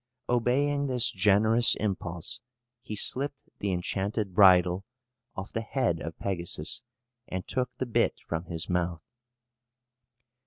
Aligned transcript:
Obeying 0.27 0.87
this 0.87 1.11
generous 1.11 1.75
impulse 1.75 2.41
he 2.81 2.95
slipped 2.95 3.51
the 3.59 3.71
enchanted 3.71 4.33
bridle 4.33 4.83
off 5.35 5.53
the 5.53 5.61
head 5.61 5.99
of 6.01 6.17
Pegasus, 6.17 6.81
and 7.27 7.47
took 7.47 7.69
the 7.77 7.85
bit 7.85 8.19
from 8.27 8.45
his 8.45 8.67
mouth. 8.67 9.03